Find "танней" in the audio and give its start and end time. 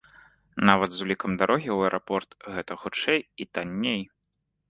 3.59-4.03